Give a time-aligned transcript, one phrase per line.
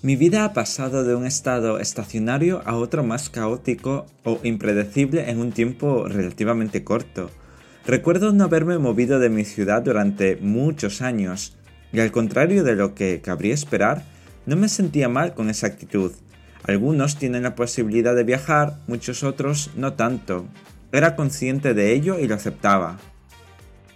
[0.00, 5.40] Mi vida ha pasado de un estado estacionario a otro más caótico o impredecible en
[5.40, 7.30] un tiempo relativamente corto.
[7.84, 11.56] Recuerdo no haberme movido de mi ciudad durante muchos años,
[11.92, 14.04] y al contrario de lo que cabría esperar,
[14.46, 16.12] no me sentía mal con esa actitud.
[16.62, 20.46] Algunos tienen la posibilidad de viajar, muchos otros no tanto.
[20.92, 23.00] Era consciente de ello y lo aceptaba.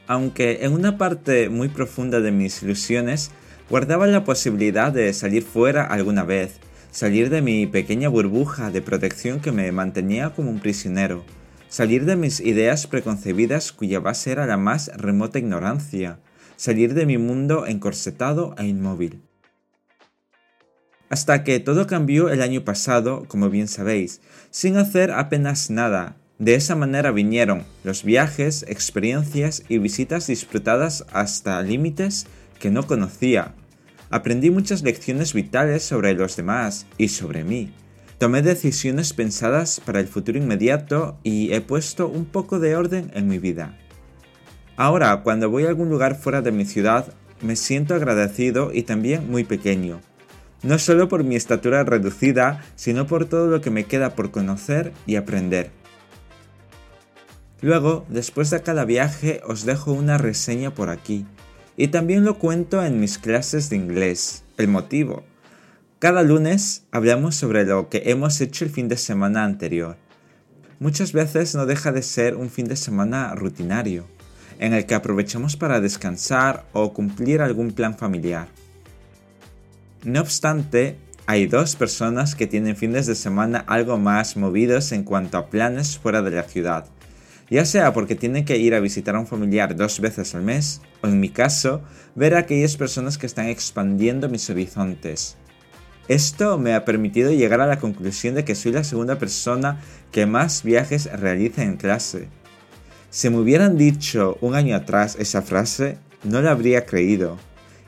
[0.09, 3.31] Aunque en una parte muy profunda de mis ilusiones
[3.71, 6.59] Guardaba la posibilidad de salir fuera alguna vez,
[6.91, 11.25] salir de mi pequeña burbuja de protección que me mantenía como un prisionero,
[11.69, 16.19] salir de mis ideas preconcebidas cuya base era la más remota ignorancia,
[16.57, 19.23] salir de mi mundo encorsetado e inmóvil.
[21.09, 24.21] Hasta que todo cambió el año pasado, como bien sabéis,
[24.51, 26.17] sin hacer apenas nada.
[26.39, 32.27] De esa manera vinieron los viajes, experiencias y visitas disfrutadas hasta límites
[32.59, 33.55] que no conocía,
[34.13, 37.73] Aprendí muchas lecciones vitales sobre los demás y sobre mí.
[38.19, 43.27] Tomé decisiones pensadas para el futuro inmediato y he puesto un poco de orden en
[43.27, 43.79] mi vida.
[44.77, 49.31] Ahora, cuando voy a algún lugar fuera de mi ciudad, me siento agradecido y también
[49.31, 50.03] muy pequeño.
[50.63, 54.93] No solo por mi estatura reducida, sino por todo lo que me queda por conocer
[55.07, 55.71] y aprender.
[57.63, 61.25] Luego, después de cada viaje, os dejo una reseña por aquí.
[61.83, 64.45] Y también lo cuento en mis clases de inglés.
[64.57, 65.25] El motivo.
[65.99, 69.97] Cada lunes hablamos sobre lo que hemos hecho el fin de semana anterior.
[70.79, 74.07] Muchas veces no deja de ser un fin de semana rutinario,
[74.61, 78.47] en el que aprovechamos para descansar o cumplir algún plan familiar.
[80.05, 85.37] No obstante, hay dos personas que tienen fines de semana algo más movidos en cuanto
[85.37, 86.87] a planes fuera de la ciudad,
[87.53, 90.81] ya sea porque tienen que ir a visitar a un familiar dos veces al mes,
[91.03, 91.83] o en mi caso,
[92.15, 95.37] ver a aquellas personas que están expandiendo mis horizontes.
[96.09, 99.83] Esto me ha permitido llegar a la conclusión de que soy la segunda persona
[100.13, 102.29] que más viajes realiza en clase.
[103.11, 107.37] Si me hubieran dicho un año atrás esa frase, no la habría creído.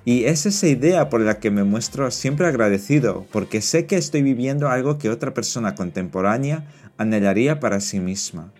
[0.04, 4.20] Y es esa idea por la que me muestro siempre agradecido, porque sé que estoy
[4.20, 6.66] viviendo algo que otra persona contemporánea
[6.98, 8.52] anhelaría para sí misma.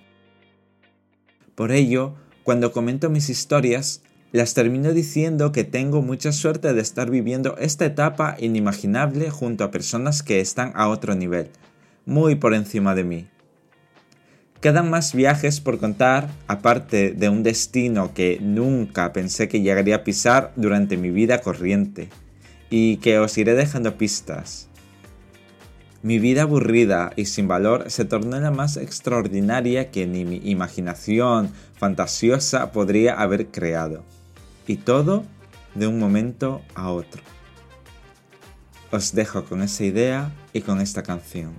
[1.54, 7.08] Por ello, cuando comento mis historias, las termino diciendo que tengo mucha suerte de estar
[7.08, 11.50] viviendo esta etapa inimaginable junto a personas que están a otro nivel,
[12.04, 13.28] muy por encima de mí.
[14.60, 20.04] Quedan más viajes por contar, aparte de un destino que nunca pensé que llegaría a
[20.04, 22.08] pisar durante mi vida corriente,
[22.70, 24.68] y que os iré dejando pistas.
[26.04, 31.50] Mi vida aburrida y sin valor se tornó la más extraordinaria que ni mi imaginación
[31.78, 34.04] fantasiosa podría haber creado.
[34.66, 35.24] Y todo
[35.74, 37.22] de un momento a otro.
[38.90, 41.54] Os dejo con esa idea y con esta canción.